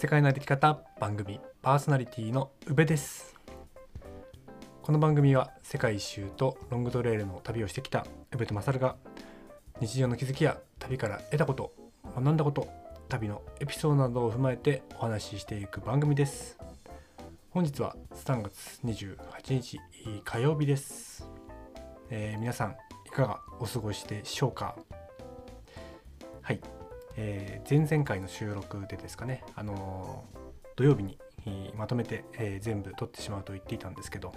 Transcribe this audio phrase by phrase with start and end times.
[0.00, 3.36] 世界の歩き方番組パーソナリティの宇部です。
[4.80, 8.96] この番組は世界一周とロングトレイルの旅をしてきた宇部と勝が
[9.78, 11.74] 日常の気づきや旅から得たこと
[12.16, 12.66] 学んだこと
[13.10, 16.56] 旅のエピソードなどを踏まえてお話ししていく番組です。
[17.50, 19.18] 本日は3月28
[19.52, 19.78] 日
[20.24, 21.28] 火曜日です、
[22.08, 22.76] えー、皆さん
[23.06, 24.76] いかがお過ごしでしょうか？
[26.40, 26.79] はい。
[27.22, 30.38] えー、前々回の収録でですかね、あのー、
[30.74, 31.18] 土曜日に
[31.76, 34.32] まとめて、えー、全部撮ってしまうと言っていたんですけど、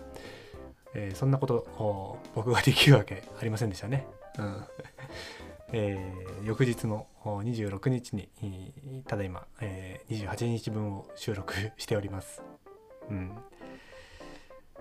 [0.94, 4.06] えー、そんなこと僕ができるわけありませんでしたね。
[4.38, 4.64] うん
[5.76, 12.44] えー、翌日の26日にただいま、えー、28日分を収録しております。
[13.09, 13.31] うん、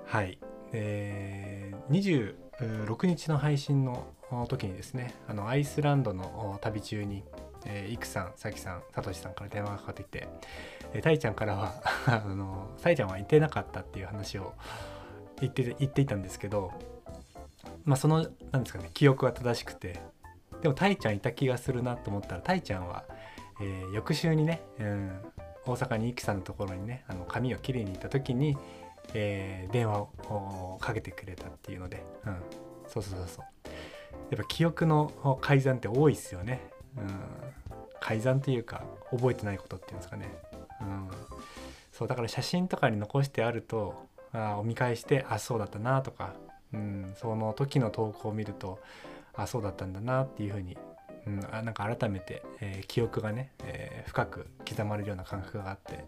[0.04, 0.38] はい、
[0.72, 4.12] えー、26日の配信の
[4.48, 7.24] 時にですねあのアイスランドの旅中に
[7.66, 10.28] えー、いくさん、さきさん、さとしさんから電話がかかってきて、
[10.92, 11.74] えー、たいちゃんからは
[12.06, 14.54] あの、たいちゃんは行ってなかったっていう話を
[15.40, 16.72] 言って言っていたんですけど、
[17.84, 20.00] まあその、なんですかね、記憶は正しくて、
[20.60, 23.04] でもたいちゃんいた気がするなと思ったら、たいちゃんは、
[23.60, 25.32] えー、翌週にね、うん、
[25.66, 28.56] 大阪にいくさんのところにね、あの髪をきれいに行った時に、
[29.14, 32.36] えー、電話をかけてくれたっていうので、うん、
[32.88, 33.44] そうそうそうそう。
[34.30, 36.60] やっぱ記憶の改ざんって多いっすよね。
[36.96, 37.20] うん、
[38.00, 40.28] 改ざんというか覚えてないことっていうんですかね、
[40.80, 41.08] うん、
[41.92, 46.34] そうだから写真とかに残してあるとあお見返してあそうだったなとか、
[46.72, 48.78] うん、その時の投稿を見ると
[49.34, 50.76] あそうだったんだなっていうふうに、
[51.26, 56.04] うん、あなんか改めて、えー、記憶がね、えー、深く刻まれるような感覚があって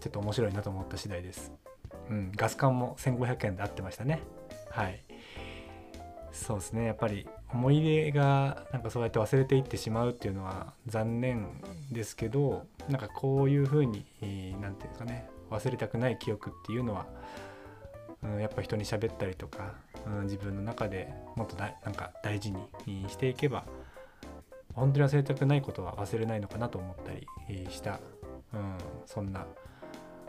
[0.00, 1.52] ちょっと面白いなと思った次第です。
[2.10, 4.20] うん、ガス管も1500円で合ってましたね。
[4.70, 5.02] はい。
[6.32, 6.86] そうですね。
[6.86, 11.48] やっぱり思い出がなんかそうやって忘れていってしまうっていうのは残念
[11.90, 17.06] ですけどなんかこういうふうに何て言うんですかね忘れたくない記憶っていうのは、
[18.22, 19.74] うん、やっぱ人に喋ったりとか、
[20.06, 23.64] うん、自分の中でもっとだなんか大事にしていけば
[24.74, 27.26] 本当に忘れたくないことは忘れないのかなと思ったり
[27.70, 28.00] した、
[28.54, 29.46] うん、そんな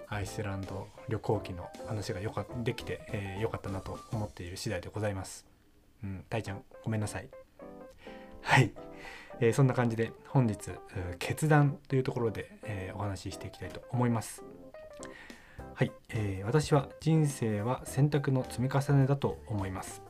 [0.09, 5.52] アイスランド旅行記の話がよかできて、えー、よかったなと思っている次第でございます。
[6.03, 7.29] うん、たいちゃんごめんなさい。
[8.41, 8.71] はい、
[9.39, 10.71] えー、そんな感じで本日
[11.19, 14.43] 決断というところで、えー、お話ししていきたいと思います。
[15.75, 20.01] はい、えー、私は人生は選択の積み重ねだと思います。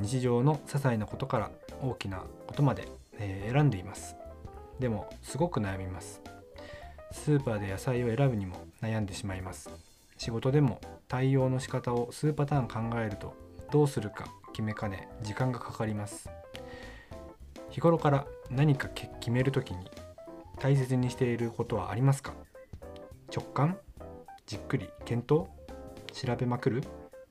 [0.00, 1.50] 日常の些細なことから
[1.82, 2.88] 大きなことまで、
[3.18, 4.16] えー、選んでいます。
[4.78, 6.22] でもすごく悩みます。
[7.12, 9.68] スーパーで野菜を選ぶにも悩んでしまいます。
[10.16, 13.34] 仕事でも対応の仕方を数パターン考えると
[13.70, 16.30] どうするか決めかね時間がかかります。
[17.70, 19.90] 日頃から何か決める時に
[20.58, 22.34] 大切にしていることはありますか？
[23.34, 23.78] 直感？
[24.46, 25.46] じっくり検討？
[26.12, 26.82] 調べまくる？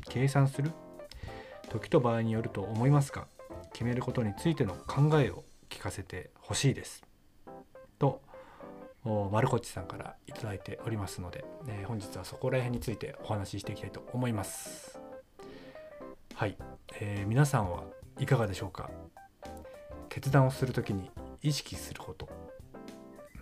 [0.08, 0.72] 計算する？
[1.70, 3.28] 時と場合によると思いますが
[3.74, 7.04] 決めることについての考えを聞かせてほしいです。
[8.00, 8.22] と
[9.32, 15.00] 丸こっちさんから頂いておりますので、えー、本日はそこら辺についてお話ししていきたいと思います。
[16.40, 16.56] はい、
[17.02, 17.84] えー、皆さんは
[18.18, 18.90] いかがでしょうか？
[20.08, 21.12] 決断をする時に
[21.42, 22.30] 意識すること。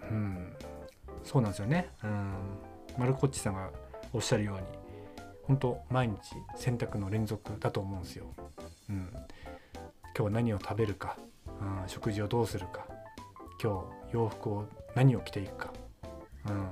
[0.10, 0.52] うん。
[1.24, 1.92] そうなんですよね。
[2.04, 2.34] うん。
[2.98, 3.70] マルコッチさんが
[4.14, 4.62] おっしゃるように
[5.44, 6.18] 本当毎日
[6.56, 8.34] 選択の連続だと思うんですよ、
[8.90, 9.20] うん、今
[10.16, 12.88] 日は何を食べるか、うん、食事をどうするか？
[13.62, 13.80] 今
[14.10, 14.66] 日洋服を
[14.96, 15.74] 何を着ていくか、
[16.48, 16.68] うん、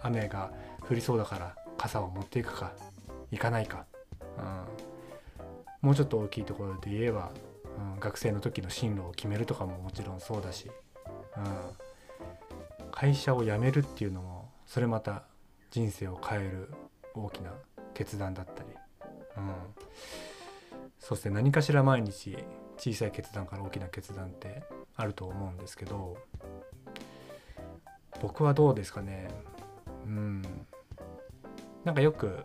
[0.00, 0.52] 雨が
[0.88, 2.72] 降りそうだから傘を持っていくか？
[3.30, 3.84] 行かないか、
[5.84, 7.30] もうちょっと大きいところで言えば、
[7.94, 10.70] うん、学生の時の進路を決めるとかももちろんそうだし、
[11.36, 11.44] うん、
[12.90, 15.24] 会社を辞めるっていうのもそれまた
[15.70, 16.70] 人生を変える
[17.12, 17.52] 大きな
[17.92, 18.70] 決断だったり、
[19.36, 19.52] うん、
[20.98, 22.38] そして何かしら毎日
[22.78, 24.62] 小さい決断から大きな決断って
[24.96, 26.16] あると思うんですけど
[28.22, 29.28] 僕はどうですかね。
[30.06, 30.42] うん。
[31.84, 32.38] なんかよく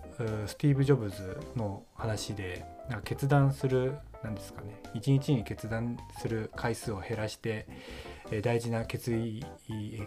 [0.45, 3.94] スティーブ・ジョブズの話でなんか決断する
[4.24, 4.81] なんですかね。
[4.94, 7.68] 一日に決断する回数を減らして
[8.41, 9.45] 大事な決意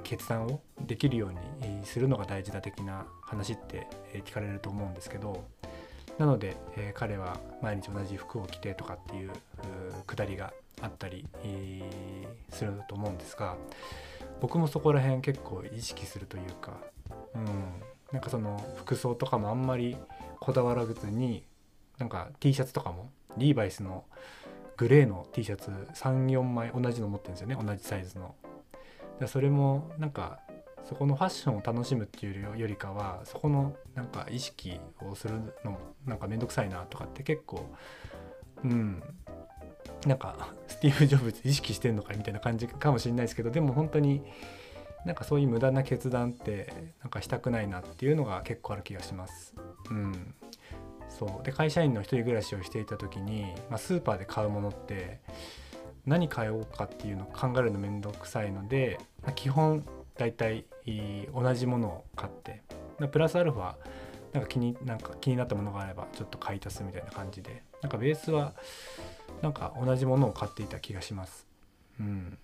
[0.02, 3.87] 決断をできるようにするのが大事だ的な話って
[4.25, 5.44] 聞かれると思うんですけど
[6.19, 9.31] なので、え彼は毎日同じ服を着てとかっていう
[10.06, 11.26] くだりがあったり、
[12.50, 13.56] すると思うんですが
[14.40, 16.76] 僕もそこら辺結構意識するというか、
[17.35, 17.44] うん、
[18.12, 19.96] なんかその服装とかもあんまり
[20.38, 21.44] こだわらずに
[22.02, 24.04] なんか T シャツとかもリーバイスの
[24.76, 28.34] グレーの T シャツ34枚同じの持ってるんですよね同じサイズの。
[29.28, 30.40] それもなんか
[30.82, 35.34] そこのファッションを楽しむっていうよりかはそこのなんか意識をする
[35.64, 37.72] のなんか面倒くさいなとかって結構
[38.64, 39.00] うん
[40.04, 44.25] なんか スティーブ・ジョブズ意識してんのかみたいな感じかもしれないですけどでも本当に
[45.04, 49.54] なんかそういう無駄な決断ってなんかしたくないなっていうのが結構ある気がします。
[49.90, 50.34] うん、
[51.27, 55.21] そうで会社員の一人暮らしをしていた時に、まあ、スーパーで買うものって
[56.05, 59.85] 何買おうかっていうのを考えるの面倒くさいので、まあ、基本
[60.17, 60.65] 大体
[61.33, 62.63] 同じものを買って
[63.13, 63.75] プラスアルファ
[64.33, 68.55] なんか気になんか気になったものがあればちょっと買い足すみたいな感じでなんかベースは
[69.43, 71.47] なんか同じものを買っていた気がします。
[72.01, 72.39] うん、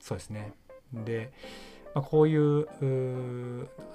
[0.00, 0.52] そうですね。
[0.92, 1.32] で、
[1.94, 2.66] まあ、こういう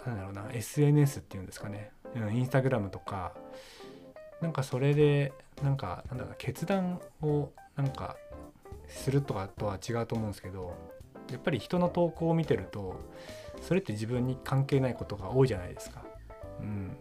[0.06, 3.34] なんだろうな SNS っていうんですかね、うん、インスタグラムとか
[4.46, 5.34] なんかそれで
[5.64, 8.16] なんかなんだろう決断をなんか
[8.88, 10.76] するとかとは違うと思うんですけど
[11.32, 13.02] やっぱり人の投稿を見てると
[13.64, 16.04] それって自分に関係ないことが多いじゃないですか。
[16.60, 16.96] うん、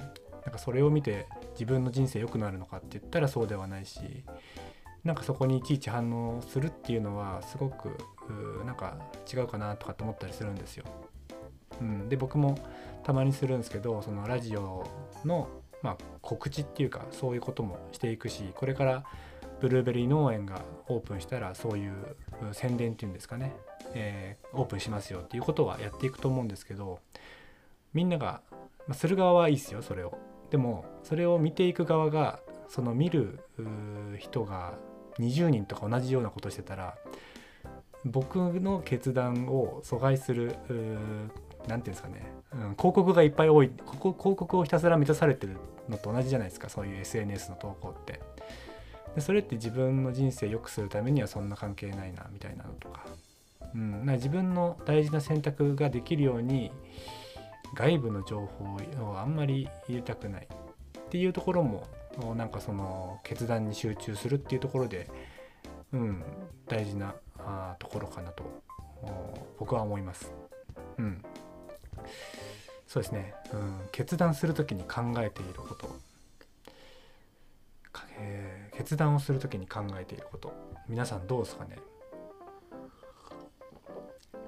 [0.46, 4.00] なんかそれを見て自分の人生良くなるのかって言ったらそうではないし
[5.04, 7.90] なんかそこにいちいち反応するっていうのはすごく
[8.64, 8.96] なんか
[9.30, 10.84] 違うかなとかって思ったりするんですよ。
[11.78, 12.56] うん、で僕も
[13.02, 14.86] たまにするんですけどそのラジオ
[15.26, 15.48] の、
[15.84, 19.04] まあ、告知っていうかそういうこともしていくしこれから
[19.60, 21.92] ブルーベリー農園がオープンしたらそういう
[22.52, 23.54] 宣伝っていうんですかね、
[23.92, 27.00] えー、オープンしますよっていうことはやっていくと思うんですけど
[27.92, 28.40] みんなが、
[28.88, 30.18] まあ、する側はいいですよそれを。
[30.50, 33.40] でもそれを見ていく側がその見る
[34.18, 34.74] 人が
[35.18, 36.96] 20人とか同じようなことしてたら
[38.04, 40.76] 僕の決断を阻害する何て
[41.66, 45.56] 言うんですかね、うん、広告がいっぱい多い広告をひたすら満たされてる
[45.88, 48.20] のと同じじゃないですかそういう SNS の投稿って。
[49.14, 53.04] でそれって自分の人生良くするためにはそんな関係ないなみたいなのとか,、
[53.74, 56.72] うん、な自分の大事な選択ができるように
[57.74, 61.86] 外部の情報をあんまり入れたくないっていうところも
[62.36, 65.08] なんかその決断に集中するっていうところで、
[65.92, 66.22] うん、
[66.66, 68.44] 大事なあところかなと
[69.58, 70.32] 僕は思います。
[70.98, 71.22] うん、
[72.94, 75.98] そうですね、うん、決断する時に考えていること、
[78.16, 80.52] えー、決断をする時に考えていること。
[80.88, 81.76] 皆さんどうですかね。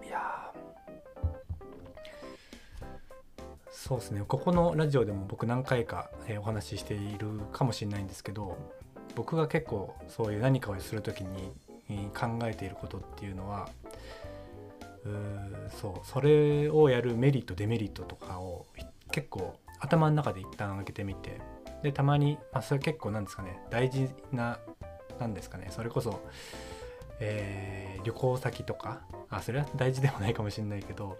[0.06, 0.52] いや
[3.72, 4.22] そうですね。
[4.28, 8.56] ここのラジオでも僕何回か、えお話ししているかもしれないんですけど
[9.16, 11.52] 僕が結構そういう何かをする時に
[12.14, 13.68] 考えていることっていうのは
[15.80, 16.06] そう。
[16.06, 18.66] それをやるメリットデメリットとかを
[19.12, 21.40] 結構頭の中で一旦開けてみて。
[21.82, 23.60] でたまに、まあ、それ結構なんですかね。
[23.70, 24.58] 大事な
[25.20, 25.68] なんですかね。
[25.70, 26.20] それこそ、
[27.20, 29.02] えー、旅行先とか。
[29.28, 31.18] あそれは大事でもないかもしれないけど、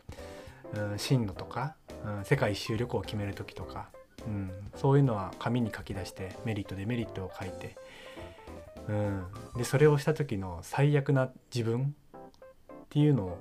[0.75, 1.75] うん、進路とか
[2.07, 3.89] うん、世界一周旅行を決める時とか、
[4.27, 7.77] うん、そういうのは紙に書き出してメリットデメリットを書いて、
[8.89, 9.25] うん、
[9.57, 13.39] でそれをした時の最悪な自分っていうのを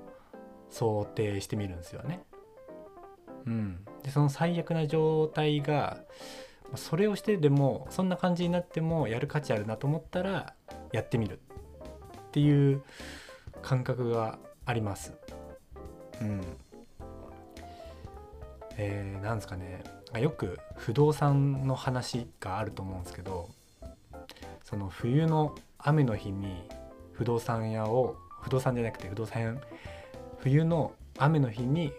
[0.76, 2.22] 想定してみるんですよね。
[3.46, 6.02] うん、でその最悪な状態が
[6.76, 10.54] それをしてでもそんな感じになってもやる価値あるなと思ったら
[10.92, 11.40] やってみる
[12.28, 12.84] っていう
[13.62, 15.14] 感覚があります。
[16.22, 16.42] うん、
[18.78, 19.84] えー、なんですかね
[20.20, 23.50] よく不動産の話があると思うんですけど
[24.64, 26.68] その冬の雨の日に
[27.14, 29.56] 不動産屋を不動産じゃなくて不動産屋
[30.46, 31.92] 冬の雨の日に、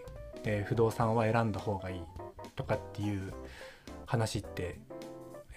[0.45, 2.01] えー、不動産は選んだ方がいい
[2.55, 3.33] とかっていう
[4.05, 4.79] 話って、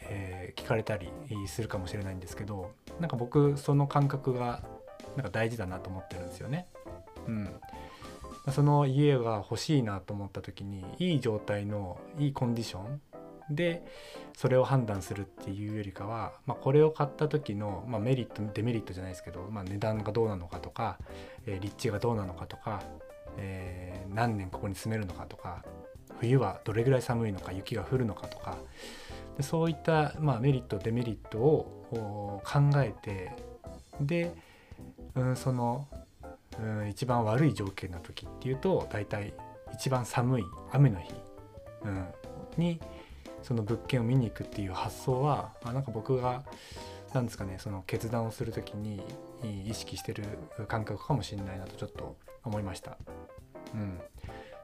[0.09, 1.09] えー、聞かれたり
[1.47, 4.65] するかもしれないんですけどなんか僕その感覚が
[5.15, 6.67] なんか大事だなと思ってるんですよね。
[7.29, 7.49] うん、
[8.51, 13.01] その家が欲しいなと思った時にいい状態のいいコンディション
[13.51, 13.85] で
[14.37, 20.99] それを判断するっていうよりかは、まあ、これを買った時の、まあ、メリットデメリットじゃないですけど、まあ、値段がどうなのかとか、
[21.47, 22.83] えー、立地がどうなのかとか、
[23.37, 25.65] えー、何年ここに住めるのかとか
[26.21, 28.57] 冬はどれぐらい寒いのか雪が降るのかとか
[29.37, 33.33] でそういった、まあ、メリットデメリットを考えて
[34.01, 34.33] で、
[35.15, 35.87] うん、その
[36.59, 39.35] うん一番悪い条件の時っていうと大体
[39.75, 41.13] 一番寒い雨の日、
[41.85, 42.07] うん、
[42.57, 42.81] に
[43.43, 46.45] その物件を見に行くっていう発想はあなんか僕が
[47.15, 49.03] なんですかねその決断をする時に
[49.67, 50.25] 意識してる
[50.69, 52.97] 感覚かもしれないなとちょっと思いました。
[53.75, 54.01] うん、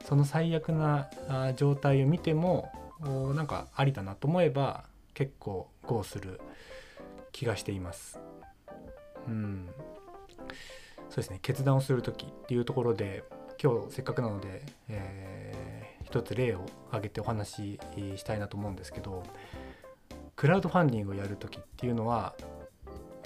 [0.05, 1.09] その最悪な
[1.57, 2.71] 状態を見ても
[3.35, 6.41] なんかありだなと思えば結構 GO する
[7.33, 8.21] 気がしています。
[9.27, 9.69] うん
[11.11, 13.25] そうですね決断をする時っていうところで
[13.63, 15.36] 今日せっかくなので、え
[16.07, 17.81] 一つ例を挙げてお話し
[18.17, 19.25] したいなと思うんですけど
[20.37, 22.35] クラウドファンディングをやる時っていうのは、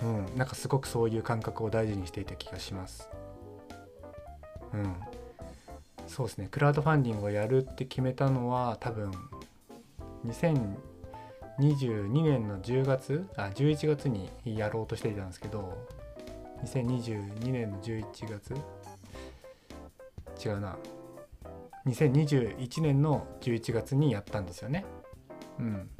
[0.02, 3.10] うん、なんかすごくそういう感覚を大事にしていた気がします。
[4.72, 4.94] うん、
[6.06, 6.48] そうですね。
[6.50, 9.10] クラウドファンディングをやるって決めたのは多分
[10.26, 15.76] 2022年の10月あ11月にやろうとしていたんですけど
[16.64, 18.54] 2022年の11月？
[20.42, 20.78] 違うな。
[21.86, 24.84] 2021年の11月にやったんですよね。
[25.58, 25.90] うん、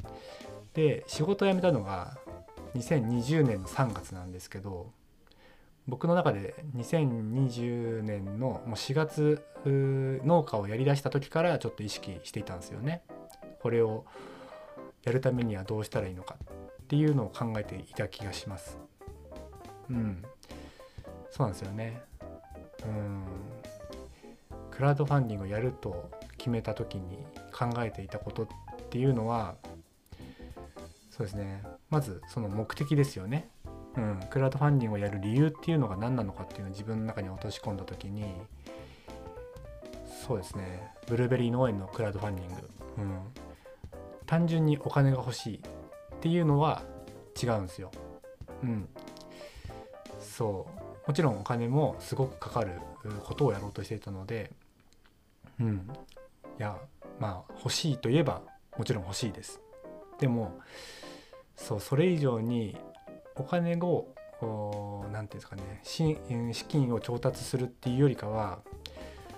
[0.73, 2.17] で仕事を辞めたのが
[2.75, 4.91] 2020年の3月なんですけど
[5.87, 13.03] 僕の中で2020年のもう4月農家をやりだした時からちょっと意識していたんですよね。
[13.61, 14.05] これを
[15.03, 16.37] やるためにはどうしたらいいのか
[16.83, 18.77] っていうのを考えていた気がします。
[19.89, 20.23] うん、
[21.29, 22.01] そうなんですよね。
[22.85, 23.23] うん、
[24.81, 26.09] クラウドファンディングをやると
[26.39, 27.19] 決めた時に
[27.53, 28.47] 考えていたことっ
[28.89, 29.53] ていうのは
[31.11, 31.61] そうですね。
[31.91, 33.47] まずその目的ですよね。
[33.95, 38.25] うん、クラウドファンディングをやる理由っていうのが何なのかっていうのを自分の中に落とし込んだ時に
[40.25, 40.89] そうですね。
[41.05, 43.19] ブルーベリー農園のクラウドファンディング、うん、
[44.25, 45.59] 単純にお金が欲しいっ
[46.21, 46.81] ていうのは
[47.39, 47.91] 違うんですよ。
[48.63, 48.89] うん、
[50.19, 50.65] そ
[51.05, 51.07] う。
[51.07, 52.79] もちろんお金もすごくかかる
[53.23, 54.51] ことをやろうとしていたので
[55.61, 55.87] うん。
[56.59, 56.77] いや
[57.19, 58.41] まあ欲しいといえば
[58.77, 59.61] もちろん欲しいです。
[60.19, 60.59] でも
[61.55, 62.77] そうそれ以上に
[63.35, 64.07] お金を
[65.11, 68.59] 何て言うんですかね資金を調達するっていうよりかは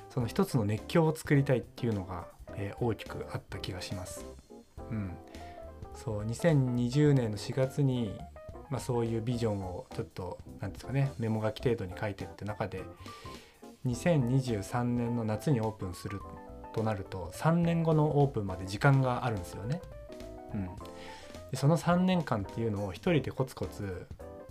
[0.09, 4.25] その一つの熱狂を作りたいっていうのが、えー、大きくあった気がします。
[4.91, 5.11] うん、
[5.95, 8.15] そう2020年の4月に、
[8.69, 12.83] まあ、そういうビジョンをちょっと何ですかねメモ書き程度に書いてって中で
[13.85, 16.21] 2023年の夏にオープンする
[16.73, 19.81] となると3年後のオープンまで時間があるんですよね。
[20.53, 20.65] うん、
[21.51, 24.07] でその3年間っていうのを一人でコツコツ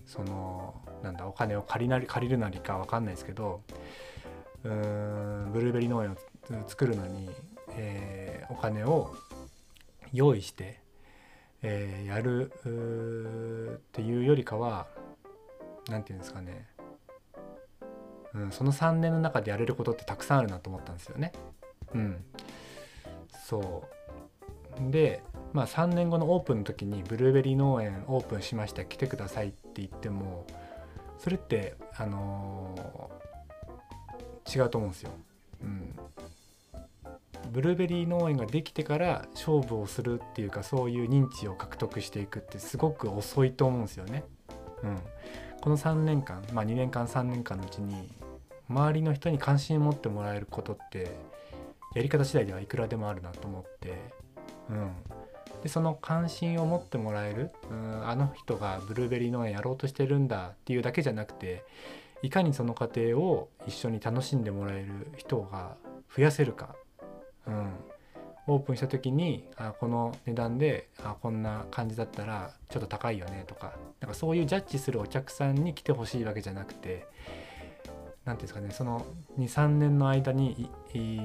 [0.06, 3.62] そのなんだお金を借りなり借りるなりか分かんないですけど
[4.64, 6.16] うーんブルーベリー農園を
[6.66, 7.30] 作るのに、
[7.70, 9.14] えー、お金を
[10.12, 10.80] 用意して、
[11.62, 12.52] えー、やる
[13.78, 14.86] っていうよりかは
[15.88, 16.66] 何て言うんですかね
[18.34, 21.32] うん、その3年の中でやれることってたくさんあるなと思ったんですよね。
[21.94, 22.24] うん、
[23.48, 23.84] そ
[24.78, 25.22] うで
[25.52, 30.46] まあ3年後のオープンの時にブルーベリー農園オープンしました来てくださいって言っても
[31.18, 35.10] それってあのー、違うと思うんですよ。
[35.62, 35.94] うん、
[37.52, 44.24] ブルーベリー農園ができてから勝負をするっていうかそういう認知を獲得していくってすごく遅いと思うんですよね。
[44.82, 44.98] うん、
[45.60, 48.10] この3年間まあ2年間3年間のうちに
[48.68, 51.10] 周りの人に関心を持ってもらえることって
[51.94, 53.98] やり方次第ではいくらでもあるなと思って、
[54.70, 54.92] うん、
[55.62, 61.64] でその関心を持ってもらえる、うん、あの人がブルーベリー農園やろうとしてるんだっていうだけじゃなくて
[62.22, 65.76] いかにその過程を一緒に楽しんでもらえる人が
[66.14, 66.74] 増やせるか、
[67.46, 67.72] うん、
[68.46, 77.06] オープンした時にあこの値段であこんな感じだったらちょっと高いよねとかなんかそういうジャッジするお客さんに来てほしいわけじゃなくて
[78.24, 79.04] 何ていうんですかねその
[79.38, 80.68] 23年の間に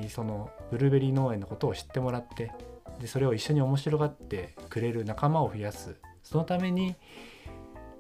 [0.10, 2.52] そのブルーベリー農園のことを知ってもらって
[3.00, 6.96] でそれを一緒に面白がってくれる仲間を増やすそのために、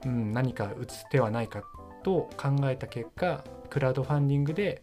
[0.05, 1.63] うん、何か打つ手はないか
[2.03, 4.81] と考えた結果クラウドファンディングで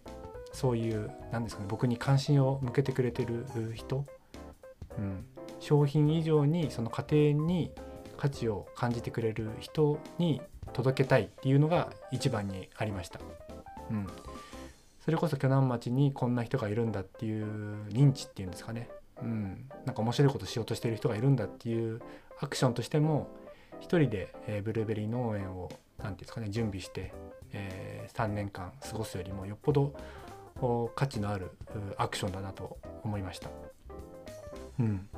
[0.53, 3.45] そういう何ですかね僕に関心を向けてくれてる
[3.75, 4.05] 人、
[4.99, 5.25] うん、
[5.59, 7.73] 商品以上にその家庭に
[8.17, 10.41] 価値を感じてくれる人に
[10.73, 13.21] 届けたいっていうのが一番にありました。
[13.91, 14.07] うん、
[15.05, 18.89] それこそ鋸南町にこんな人がいるんだっていう認知っていうんですかね、
[19.23, 22.01] うん、なんか面白いことしようとしてる人がいるんだっていう
[22.41, 23.29] アクションとしても
[23.81, 27.13] 一人で、えー、ブルーベリー農園を何て言うんですかね準備して、
[27.53, 29.93] えー、3年間過ごすよりもよっぽど
[30.95, 31.51] 価値のある
[31.97, 33.51] アクションだなと思いました。
[34.79, 35.09] うん、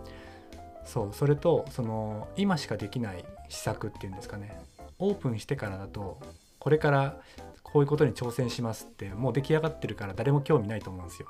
[0.85, 1.13] そう。
[1.13, 4.59] それとその今しかできない施策っていうんですかね。
[4.99, 6.19] オープンしてからだと
[6.59, 7.21] これから
[7.67, 11.29] こういうことに挑戦しますってもう出来上がってるから誰も興味ないと思うんですよ。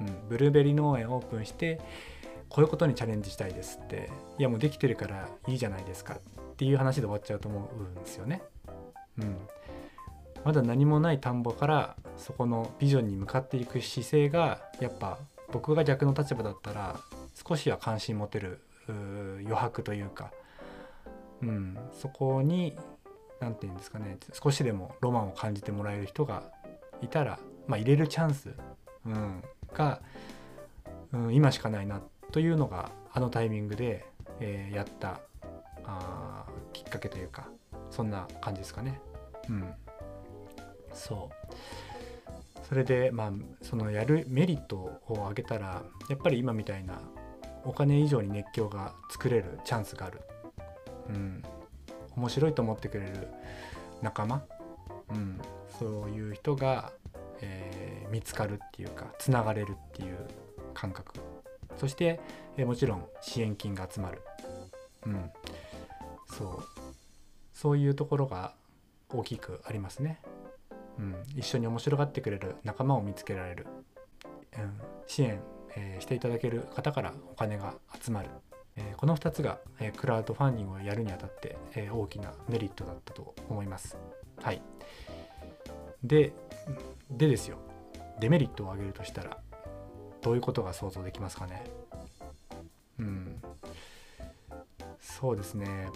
[0.00, 1.80] うん、ブルーベリー農園オープンして
[2.48, 4.10] こういうことにチャレンジしたいですって。
[4.38, 8.42] いやもうできてるからいいじゃないですかっていう話で終わっちゃうと思うんですよね。
[9.18, 9.36] うん、
[10.44, 15.18] まだ何もない田んぼからそこのビジョンに向かっていく姿勢がやっぱ
[15.52, 16.96] 僕が逆の立場だったら
[17.34, 20.32] 少しは関心持てる余白というか、
[21.40, 22.76] うん、そこに
[23.40, 24.18] 何て言うんですかね。
[24.32, 26.44] 少しでもロマンを感じてもらえる人が
[27.02, 28.50] いたら、まあ、入れるチャンス、
[29.06, 29.42] うん、
[29.74, 30.00] が
[31.12, 32.00] うん、今しかないな
[32.32, 34.04] というのがあのタイミングで、
[34.40, 35.20] えー、やった
[35.84, 37.48] あきっかけというか
[37.90, 39.00] そんな感じですかね。
[39.48, 39.74] うん、
[40.92, 42.66] そう。
[42.68, 47.00] それでまあそのやるメリットを上げたらやっぱり今みたいな
[47.64, 50.20] お金以上に熱狂が作れるチャンスがある、
[51.08, 51.42] うん、
[52.18, 53.28] 面白いと思ってくれる
[54.02, 54.42] 仲間、
[55.10, 55.40] うん、
[55.78, 56.92] そういう人が、
[57.40, 60.18] えー、見つかるっていうかつながれるっていう
[60.74, 61.14] 感覚。
[61.76, 62.20] そして、
[62.56, 64.22] えー、もちろん支援金が集まる、
[65.06, 65.30] うん、
[66.36, 66.64] そう。
[67.52, 68.54] そういうところが
[69.10, 70.20] 大きくありますね、
[70.98, 73.66] うん、一緒に面白がってくれる仲間を見つけられる、
[74.56, 75.40] うん、支援、
[75.76, 78.28] えー、していただける方からお金が集まる、
[78.78, 83.96] え、この2つが、え、クラウドファンディングをやるにあたって、え大きなメリットだったと思います。
[84.40, 84.62] はい。
[86.02, 86.32] で
[87.10, 87.58] でですよ。
[88.20, 89.38] デメリットを挙げるとしたら
[90.22, 91.64] どういうことが想像できますかね？
[92.98, 93.42] うん。
[95.00, 95.90] そうですね。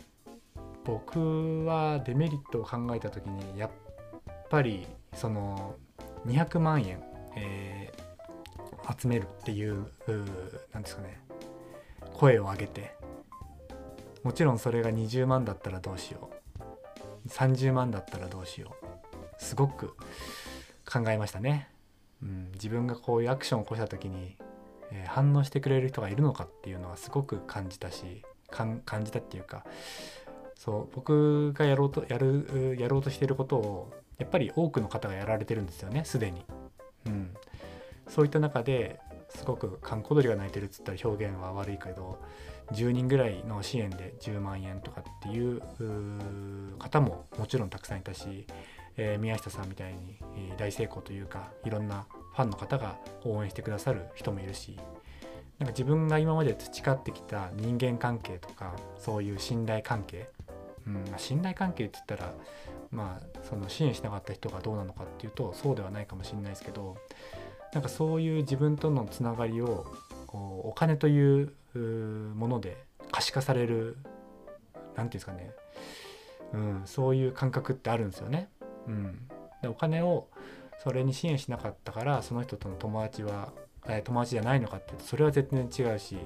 [0.84, 3.70] 僕はデメリットを考えた時にやっ
[4.50, 5.76] ぱりその
[6.26, 7.02] 200万円、
[7.36, 9.86] えー、集めるっていう
[10.72, 11.20] 何ですかね。
[12.22, 12.94] 声を上げて
[14.22, 17.28] もちろんそれが20万だったらどうしよう。
[17.28, 19.42] 30万だったらどうしよう。
[19.42, 19.96] すごく
[20.88, 21.68] 考えましたね、
[22.22, 24.36] うん、自分がこういうアクションを起こした時に、
[24.92, 29.64] えー、反応してくれる人がいるのかっていうのはすごく感じたし感じたっていうか
[30.54, 36.44] そう僕がやろうとやるやろうとしていることをやっぱり多くの方がやられてるんですよねすでに、
[37.06, 37.34] うん、
[38.06, 39.00] そういった中で
[39.36, 42.18] すごく閑古鳥が鳴いてるっつったら表現は悪いけど
[42.72, 45.60] 10人ぐらいの支援で10万円とかっていう
[46.78, 48.46] 方ももちろんたくさんいたし、
[48.96, 50.18] えー、宮下さんみたいに
[50.56, 54.76] 大成功というかいろんなファンの方が応援してくださる人もいるし
[55.58, 60.28] なんか自分が今まで培ってきた人間関係とかそういう信頼関係
[60.86, 62.34] うん、信頼関係って言ったら、
[62.90, 66.96] まあ、その支援しなかった人がどうなのかっていうとそうではないかもしれないですけど
[67.72, 69.86] なんかそういう自分とのつながりを
[70.26, 72.76] こうお金というもので
[73.10, 73.96] 可視化される
[74.74, 75.50] 何て言うんですかね、
[76.52, 78.48] うん、そういう感覚ってあるんですよね。
[78.86, 79.28] うん、
[79.62, 80.28] でお金を
[80.82, 83.52] それに支援しなかったからその人との友達は、
[83.86, 86.16] えー、友達じゃないのかって言うとそれは全然違うし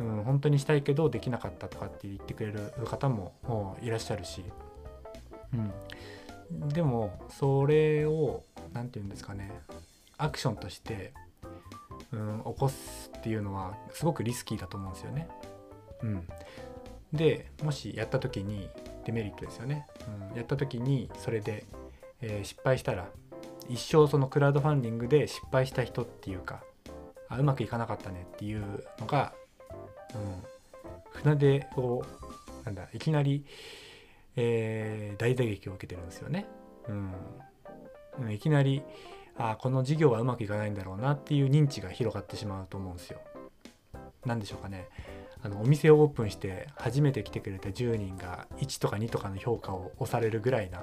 [0.00, 4.44] うん、本当にしたいけどできなかったとかって言ってくれる方もいらっしゃるし、
[5.52, 9.52] うん、でもそれを何て言うんですかね。
[10.18, 11.12] アクションとして、
[12.12, 15.28] うん、起こすっていうのはすごくリスキーだと思うんですよね。
[16.02, 16.28] うん、
[17.12, 18.68] でもしやった時に
[19.04, 19.86] デメリットですよね、
[20.30, 21.64] うん、やった時にそれで、
[22.20, 23.08] えー、失敗したら
[23.68, 26.62] 一生そのクラウドファンディングで失敗した人っていうか
[27.28, 29.32] あうまくいかなかったねっていうのが
[30.14, 30.42] うん、
[31.10, 32.02] 船出を
[32.64, 33.44] なんだいきなり、
[34.36, 36.46] えー、大打撃を受けてるんですよね。
[38.18, 38.82] うん、いきなり
[39.36, 43.20] あこの事業はうまくいかないんだろうなっていう認知が広がってしまうと思うんですよ。
[44.24, 44.88] 何でしょうかね。
[45.42, 50.82] あのお店をオープンして初めて来てくれた10人が1とか2とかの評価を押されるぐらいな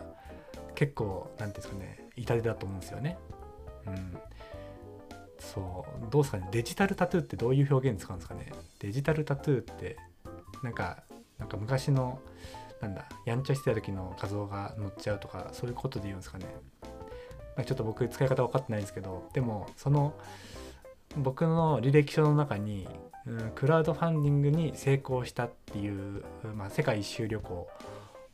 [0.75, 3.17] 結構何ていうんですかね痛手だと思うんですよね。
[3.87, 4.17] うん、
[5.39, 6.11] そう。
[6.11, 6.47] どうですかね。
[6.51, 8.51] デジタルタトゥーってどういう表現使うんですかね。
[8.79, 9.97] デジタルタトゥーって
[10.61, 11.03] なんか
[11.39, 12.19] なんか昔の
[12.81, 16.45] なんだやんちゃしてた時の画像が載っちゃうとかそういうことで言うんですかね。
[17.65, 20.13] ちょっと僕使い方分かってないんですけどでもその
[21.17, 22.87] 僕の履歴書の中に、
[23.27, 26.23] うん、クラウドファンディングに成功したっていう、
[26.55, 27.67] まあ、世界一周旅行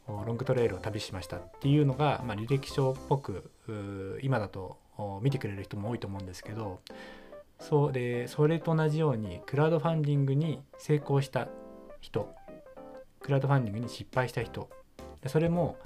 [0.07, 3.51] ロングトレイルを旅しましたっていうのが、まあ、履歴書っぽく
[4.21, 4.77] 今だと
[5.21, 6.79] 見てくれる人も多いと思うんですけど
[7.59, 11.47] それそれと同じようにクラウドファンディングに成功した
[11.99, 12.33] 人
[13.19, 14.69] クラウドファンディングに失敗した人
[15.25, 15.77] それも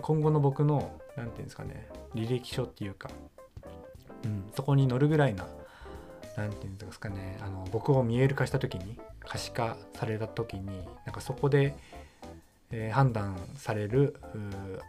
[0.00, 3.10] 今後の僕の何て言うんですかね履歴書っていうか、
[4.24, 5.46] うん、そこに載るぐらいな
[6.36, 10.66] 何て言うんですかねあの僕を見える化した時に可視化された時に
[11.04, 11.76] なんかそこで、
[12.70, 14.16] えー、判断される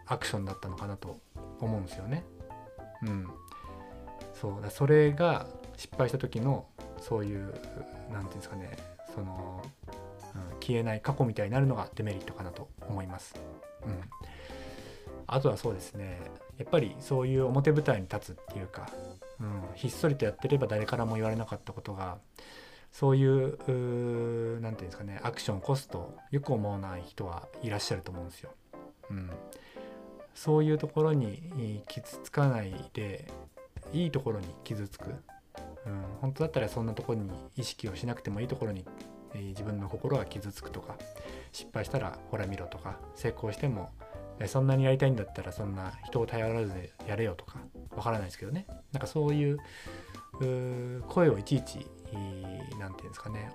[0.06, 1.18] アクションだったのかなと
[1.60, 2.24] 思うんですよね。
[3.02, 3.28] うん、
[4.40, 6.66] そうだそれが失敗した時の
[7.00, 7.58] そういう何て
[8.10, 8.76] 言うんですかね
[9.14, 9.62] その、
[10.34, 13.34] うん、消えない過去みたいになるのがデメリットかなと思います。
[13.84, 14.00] うん、
[15.32, 16.20] あとはそうですね。
[16.58, 18.86] やっぱりそういう表舞台に立つっていうか、
[19.40, 22.18] うん、ひっそりとやってれば誰からも言われなかったことが
[22.92, 28.50] そういう何て言うんですかねアクションを起こすとよく思わない人はいらっしゃると思うんですよ。
[29.10, 29.30] うん、
[30.34, 33.26] そういうところに傷つかないで
[33.94, 35.06] いいところに傷つく、
[35.86, 38.84] うん、本当だったらそんなところに意識をしなくてもいいところに、
[39.32, 40.98] えー、自分の心が傷つくとか
[41.52, 43.90] 失敗したらほら見ろとか成功しても
[44.46, 47.58] そんなにやりたいんだったらそんな人を頼らずでやれよとか
[47.96, 48.66] わからないですけどね。
[48.92, 49.58] なんかそういう
[51.08, 51.86] 声をいちいち
[52.78, 53.50] 何て言うんですかね。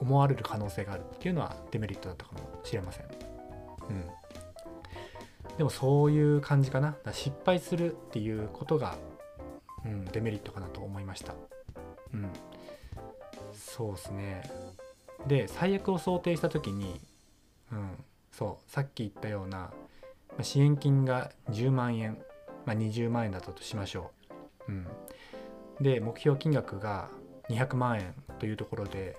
[0.00, 3.06] 思われる可能性があるっていうのはデメリットだったかもしれません。
[3.88, 5.56] うん。
[5.56, 6.96] でもそういう感じかな。
[7.12, 8.96] 失敗するっていうことが、
[9.84, 11.34] うん、デメリットかなと思いました。
[12.12, 12.30] うん。
[13.52, 14.42] そうですね。
[15.26, 17.00] で最悪を想定した時に
[17.72, 19.72] うんそうさっき言ったような
[20.42, 22.18] 支援金が10万円、
[22.66, 24.10] まあ、20万円だったとしましょ
[24.68, 24.72] う。
[24.72, 24.86] うん、
[25.80, 27.08] で目標金額が
[27.48, 29.16] 200万円というところで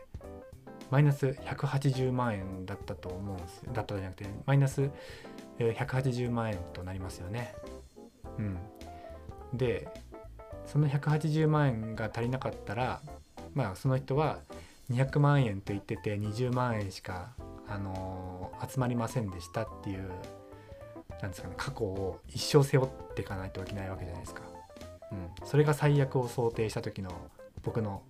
[0.90, 4.90] マイナス180万円だったと思うんですだったじゃなくてマイナス
[5.60, 7.56] 180万円となりますよね。
[8.38, 8.58] うん、
[9.54, 9.88] で
[10.66, 13.02] その180万円が足りなかったら
[13.54, 14.40] まあその人は
[14.92, 17.34] 200万円と言ってて20万円しか、
[17.68, 20.12] あのー、集まりませんでしたっていう
[21.22, 24.42] なんですかね過去を一生背負っていかないといけないわけじゃないですか。
[25.12, 27.12] うん、それが最悪を想定した時の
[27.64, 28.02] 僕の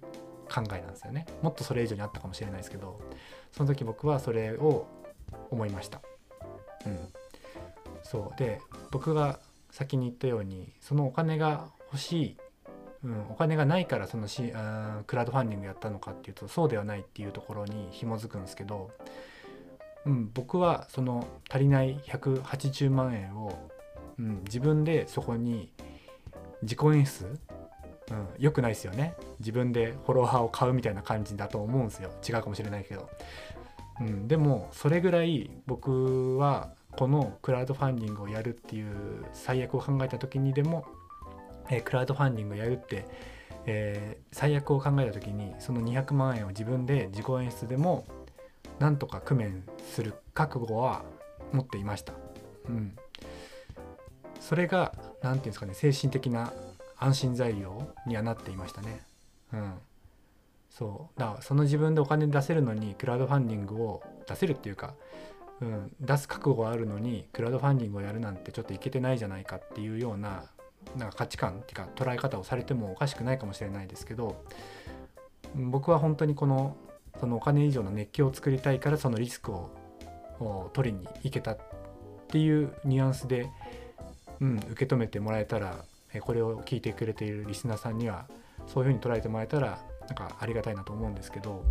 [0.54, 1.26] 考えなんですよね。
[1.42, 3.00] もっとそれ以上にあったかもしれないですけど
[3.52, 4.88] その時僕はそれを
[5.52, 6.02] 思いました。
[6.86, 7.00] うん、
[8.04, 9.40] そうで僕が
[9.72, 12.38] 先に言ったようにそのお金が欲しい、
[13.04, 18.92] うん、お金がないからそのしあクラウドファンディングやったのかっていうとそうではないっていうところに紐づくんですけど
[20.06, 23.70] うん、僕はその足りない180万円を、
[24.20, 25.72] うん、自分でそこに
[26.62, 27.26] 自己演出、
[28.12, 29.16] うん、良くないですよね。
[29.40, 32.12] 自分でフォロワーを買うみたいな感じだと思うんですよ。
[32.28, 33.10] 違うかもしれないけど、
[34.02, 40.86] うん、でもそれぐらい僕はこのクラウドファンディングをやるっていう最悪を考えた時にでも、
[41.70, 43.06] えー、クラウドファンディングをやるって
[43.66, 48.06] えー、最悪を考えた時にその200万円を自分で自己演出でも
[48.80, 51.04] なんとか工面する覚悟は
[51.52, 52.14] 持っていました。
[52.68, 52.96] うん、
[54.40, 56.52] それが何て言うんですかね精神的な
[56.98, 59.02] 安心材料にはなっていましたね。
[59.54, 59.74] うん、
[60.70, 61.20] そう。
[61.20, 64.96] だからその自分でお金出せるのにクラウドファンディングを出せるっていうか、
[65.62, 70.46] うん、出す覚悟があるのにクラウドファンディングをやるなんてちょっといけてないじゃないかっていうような
[70.98, 74.44] なんか価値観っていうか捉え方をされてもおかしくないかもしれないですけど
[75.56, 76.76] 僕は本当にこの
[77.20, 81.58] そのお金以上の熱狂を作りたいからそのリスクを取りに行けたっ
[82.28, 83.50] ていうニュアンスで、
[84.40, 85.86] うん、受け止めてもらえたら
[86.22, 88.26] これを聞いてくれているリスナーさんには
[88.68, 91.64] そういうふうに捉えてもらえたらなんかありがたいなと思うんですけど、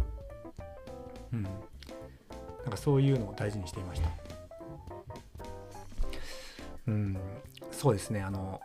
[1.32, 1.52] うん、なん
[2.70, 4.08] かそういうのを大事にしていました。
[6.86, 7.16] うん、
[7.70, 8.20] そうですね。
[8.22, 8.60] あの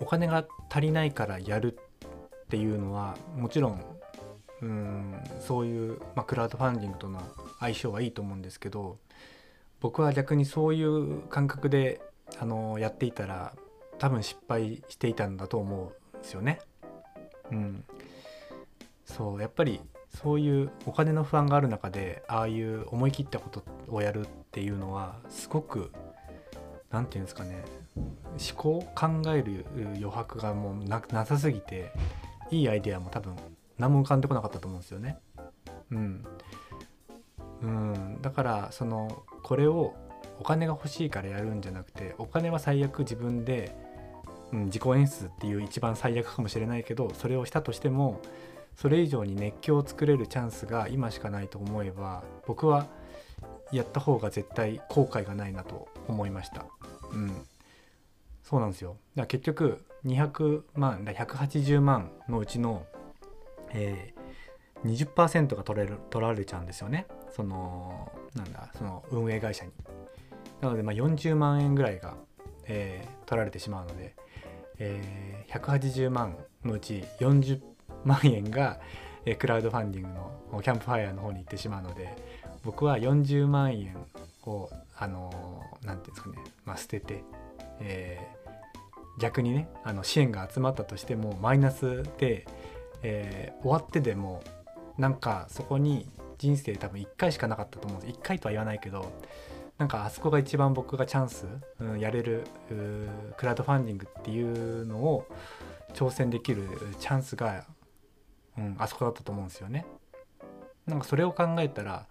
[0.00, 1.78] お金が足りないからやる
[2.44, 3.84] っていうのはもちろん
[4.62, 7.20] うんそういう、まあ、クラウドファンディングとの
[7.60, 8.98] 相性はいいと思うんですけど
[9.80, 12.00] 僕は逆にそういう感覚で
[12.38, 13.54] あのやっていたら
[13.98, 16.60] 多分失敗していたんだと思うんですよね。
[17.50, 17.84] うん、
[19.04, 19.80] そうやっぱり
[20.22, 25.92] そういうお金の不安がある中でああいう思い切ったことをやるっていうのはすごく
[26.90, 27.64] 何て言うんですかね
[27.96, 29.64] 思考考える
[29.96, 31.92] 余白がもうなさすぎて
[32.50, 33.36] いいアイデアも多分
[33.80, 35.18] 何も浮かんでこなかったと思うんですよね。
[35.90, 36.24] うん、
[37.62, 39.94] うん、だからそのこれを
[40.38, 43.74] お金が欲しいからやるんじゃなくてお金は最悪自分で、
[44.52, 48.20] うん、自己演出っていう一番最悪かもしれないけどそれをしたとしても
[48.76, 52.86] それ以上に熱狂を作れるチャンスが今しかないと思えば僕は
[53.72, 56.66] やった方が絶対後悔がないなと思いました。
[57.12, 57.32] うん、
[58.42, 58.90] そうなんですよ。
[58.90, 62.84] だから結局200万180万のうちの
[63.70, 67.06] えー、20%が取れる取られちゃうんですよね。
[67.34, 69.72] そのなんだその運営会社に。
[70.60, 72.16] なのでまあ40万円ぐらいが、
[72.66, 74.14] えー、取られてしまうので、
[74.78, 77.60] えー、180万のうち40
[78.04, 78.80] 万円が、
[79.24, 80.08] えー、クラウドファンディング
[80.52, 82.16] のキャンプファイヤーの方に行ってしまうので
[82.62, 83.96] 僕は40万円
[84.44, 87.24] をあの何、て言うんですかね、まあ、捨てて、
[87.80, 92.46] えー、逆にねあの支援が集まったとしてもマイナスで
[93.02, 94.42] えー、終わってでも
[94.98, 96.08] なんかそこに
[96.38, 99.12] 人生多分1回しかなかったと思うんです1回とは言わないけど
[99.78, 101.46] なんかあそこが一番僕がチャンス、
[101.80, 102.44] うん、やれる
[103.38, 105.26] クラウドファンディングっていうのを
[105.94, 107.64] 挑戦できるチャンスが、
[108.58, 109.86] うん、あそこだったと思うんですよね。
[110.86, 112.06] なんかそれを考えたら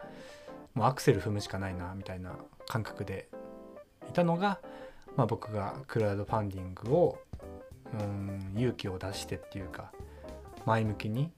[0.73, 3.29] もうアクセル踏むしかないなみたいな感覚で
[4.09, 4.59] いたのが、
[5.15, 7.19] まあ、僕がクラウドファンディングを、
[7.93, 9.91] うん、勇気を出してっていうか
[10.65, 11.31] 前向きに、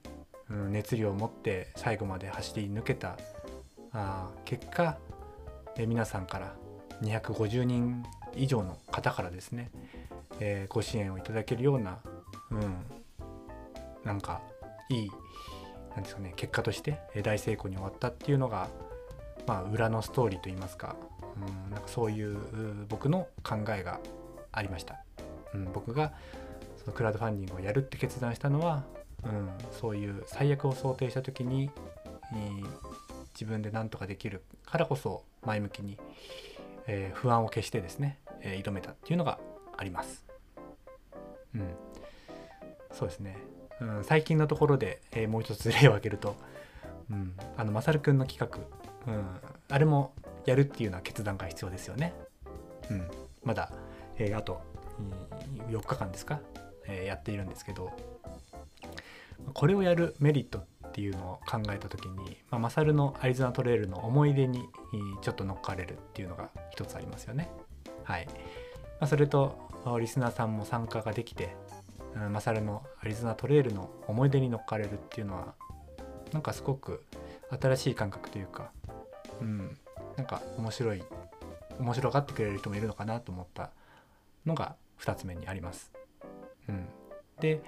[0.49, 3.17] うん、熱量を持って最後まで走り抜けた
[3.93, 4.97] あ結果
[5.77, 6.55] え皆さんから
[7.01, 8.03] 250人
[8.35, 9.71] 以上の方からですね、
[10.39, 11.99] えー、ご支援をいただけるような、
[12.51, 12.75] うん、
[14.03, 14.41] なんか
[14.89, 15.11] いい
[15.95, 18.69] なんですかね結果として大成功に終わったっていうのが、
[19.47, 20.95] まあ、裏のストーリーといいますか,、
[21.35, 22.37] うん、なんかそういう
[22.87, 23.99] 僕の考えが
[24.51, 25.03] ありました。
[25.53, 26.13] うん、僕が
[26.77, 28.83] そのクラウドファンディングをやるって決断したのは、
[29.25, 31.69] うん、そういう最悪を想定した時に、
[32.33, 32.67] えー、
[33.33, 35.97] 自分で何とかできるからこそ前向きに、
[36.87, 39.39] えー、不安を消してですね、えー、挑めたっていうのが
[39.77, 40.25] あります。
[41.55, 41.67] うん、
[42.91, 43.37] そうですね、
[43.81, 46.35] うん、最近のところで、えー、もう一つ例を挙げると、
[47.09, 48.39] うん、あのまさるくんの企
[49.05, 49.25] 画、うん、
[49.69, 50.13] あれも
[50.45, 52.13] やるっていうのは決断が必要ですよね。
[52.89, 53.07] うん、
[53.43, 53.71] まだ、
[54.17, 54.61] えー、あと
[55.69, 56.39] 4日間ですか、
[56.85, 57.91] えー、やっているんですけど
[59.53, 64.63] これをやるメリットっていうのを考えた時に、まあ、マサルのアリゾナトレイルの思い出に
[65.21, 67.49] ちょっと乗っかれるっていうのが一つありますよね。
[68.03, 68.25] はい。
[68.25, 68.33] ま
[69.01, 69.57] あ、それと
[69.99, 71.55] リスナーさんも参加ができて、
[72.15, 75.53] うん、マサルのアリゾナトレイルの思い出に乗っかれるっていうのは
[76.33, 77.03] なんかすごく
[77.49, 78.71] 新しい感覚というか、
[79.41, 79.77] うん、
[80.17, 81.03] なんか面白い
[81.79, 83.71] 面白がってくれる人もいるのかなと思った
[84.45, 85.91] のが2つ目にあります。
[86.69, 86.85] うん、
[87.39, 87.61] で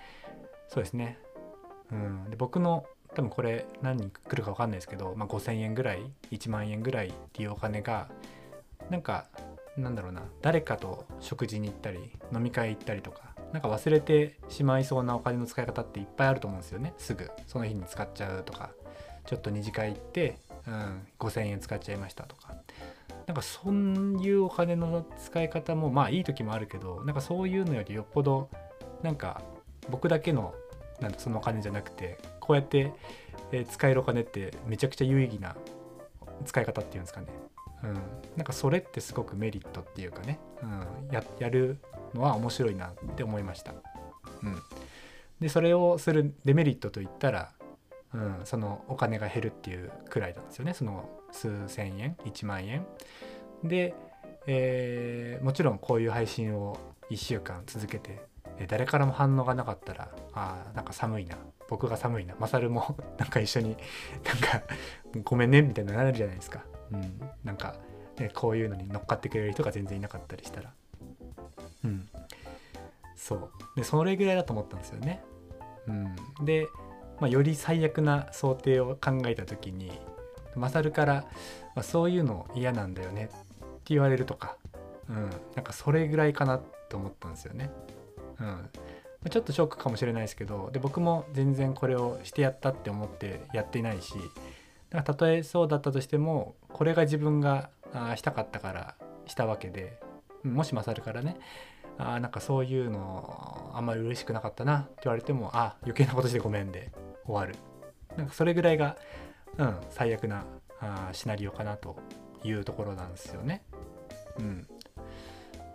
[0.70, 1.18] そうですね、
[1.94, 6.02] うん、で僕の多分これ何人来るか分かんないですけど、まあ、5,000円ぐらい
[6.32, 8.10] 1万円ぐらいっていうお金が
[8.90, 9.26] なんか
[9.78, 17.30] なんだろうな誰かと食事に行ったり飲み会行ったりとかなんか忘れてしまいそうなお金の使い方っていっぱいあると思うんですよねすぐ。
[17.48, 18.72] その日に使っちゃうとか。
[19.26, 22.56] ちょっと二次会行って、うん、5,000円使っちゃいましたとか。
[23.26, 28.50] なんかそういうお金の使い方もまあいい時もあるけどなんかそういうのよりよっぽど
[29.02, 29.42] なんか
[29.90, 30.54] 僕だけの
[31.04, 32.94] なんそのお金じゃなくてこうやって、
[33.52, 35.56] え使えるお金ってめちゃくちゃ有意義な
[36.46, 37.28] 使い方っていうんですかね、
[37.84, 37.94] うん、
[38.38, 41.78] なんかそれってすごくメリットっていうかね、うん、ややる
[42.14, 43.74] のは面白いなって思いました。
[44.42, 44.62] うん、
[45.40, 47.52] でそれをするデメリットといったら、
[48.14, 50.74] うん、そのお金が減るっていうくらいなんですよね。
[50.74, 52.86] その数千円1万円。
[53.64, 53.94] で、
[54.48, 56.78] えー、もちろんこういう配信を
[57.10, 58.22] 1週間続けて
[58.68, 61.38] 誰からも反応がなかったらあなんか寒いな。
[61.70, 62.36] 僕が寒いな。
[62.40, 63.78] マサルも なんか一緒に
[64.24, 64.62] なんか
[65.24, 67.76] ごめんねみたいななるじゃないですか、うん、なんか、
[68.18, 70.74] ね、こういうのに乗っかってくれる人が全然いなかったりしたら。
[71.86, 72.10] うん。
[73.16, 73.50] そう。
[73.76, 75.24] でそれぐらいだと思ったんですよね、
[75.88, 76.68] うん、で、
[77.20, 79.92] まあ、より最悪な想定を考えた時に
[80.56, 81.14] マサルから、
[81.76, 83.34] まあ、そういうの嫌なんだよねって
[83.86, 84.58] 言われるとか、
[85.10, 87.72] うん、なんかそれぐらいかなと思ったんですよね。
[88.40, 88.70] うん、
[89.30, 94.28] ちょっとショックかもしれないですけどで僕も全然これをしてやったって思ってやっていないしだか
[94.92, 98.96] らたとえそうだったとしてもこれが自分があしたかったから
[99.28, 100.00] したわけで
[100.44, 101.38] もし勝るからね
[101.98, 106.92] あなんかそういうのあんまり嬉しくなかったなって言われてもあ余計なことしてごめんで
[107.26, 107.56] 終わる。
[108.18, 108.98] なんかそれぐらいが、
[109.58, 110.46] うん、最悪な
[110.80, 111.96] あシナリオかなと
[112.44, 113.64] いうところなんですよね。
[114.40, 114.68] うん、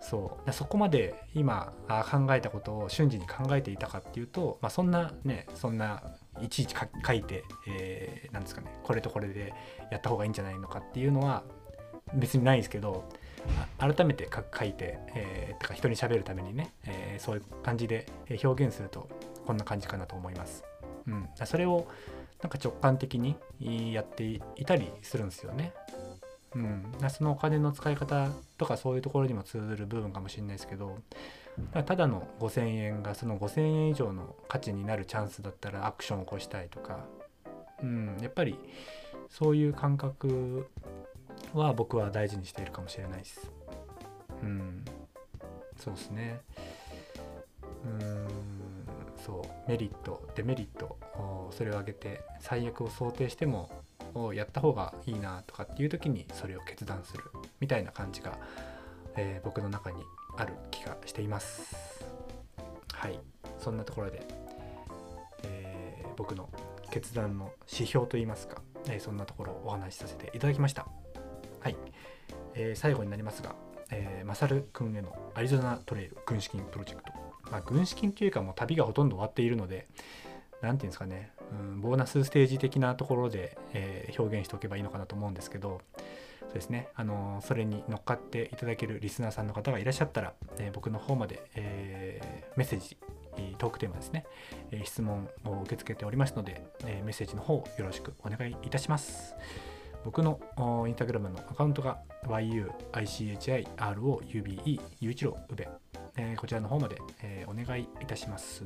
[0.09, 6.03] そうそこまで今考えたことを瞬時に考えていたかっていうと、まあ、そんなねそんな
[6.41, 6.75] いちいち
[7.07, 9.53] 書いて、えー、なんですかねこれとこれで
[9.91, 11.43] やった方がいいんじゃないのかっていうのは
[12.15, 13.05] 別にないんですけど
[13.79, 18.07] 改めて書いて、えー、か人に喋るためにね、えー、そういう感じで
[18.43, 19.09] 表現すると
[19.47, 20.65] こんな感じかなと思います。
[21.07, 21.87] うん、それを
[22.43, 23.37] なんか直感的に
[23.93, 24.25] やって
[24.57, 25.73] いたりするんですよね。
[26.59, 30.99] うん、そのお金の使い方とかそういうところにも通ずる部分かもしれないですけど
[31.73, 37.05] ただの5,000円がその5,000円以上の価値になるチャンスだったらアクションを起こしたいとか、
[37.83, 38.59] うん、やっぱり
[39.29, 40.69] そういう感覚
[41.53, 43.53] は僕は大事にしているかもしれないです。
[44.43, 44.85] うん、
[45.77, 46.41] そうですね。
[47.85, 48.29] うん。
[49.25, 49.71] そう。
[49.71, 50.97] メリットデメリット
[51.51, 53.71] それを挙げて最悪を想定しても
[54.15, 57.25] をやった方がいいなとかっていう時にそれを決断する
[57.61, 58.39] みたいな感じが、
[59.17, 60.03] えー、僕の中に
[60.37, 62.05] ある気がしています。
[62.93, 63.19] はい。
[63.59, 64.23] そんなところで、
[65.45, 66.49] えー、僕の
[66.91, 70.87] 決断の指標といいますか、えー、そんなところをお話しさせていただきました。
[71.61, 71.77] はい、
[72.55, 73.55] えー、最後になりますが、
[73.91, 77.13] えー、マサル君へのアリゾナトレイル軍資金プロジェクト。
[77.51, 79.87] まあ、軍資金というかもう旅がほとんど終わっているので
[80.61, 85.81] 何て言うんですかね、うん、ボーナスステージ的なところで、えー、表現しておけばいいのかなと思うんですけど
[86.49, 92.97] そうですね、あの、それに乗っかっていただけるリスナーさんの方がいらっしゃったら、えー、僕の方まで、えメッセージ
[93.59, 94.25] トークテーマですね、
[94.71, 99.35] え質問を受け付けておりますので、えメッセージの方よろしくお願いいたします。
[100.05, 100.41] 僕の
[100.87, 104.21] インスタグラムのアカウントが yuichiroube
[105.01, 105.69] ゆういちろうべ、
[106.17, 108.65] えーこちらの方まで、えお願いいたします。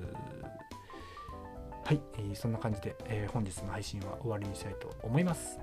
[1.84, 5.58] はい、えーそんな感じで、えー本日の配信は終わりにしたいと思います。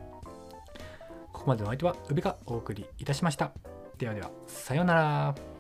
[1.32, 3.52] ここまでのお相手は宇部がお送りいたしました。
[3.98, 5.59] ではでは、さようなら。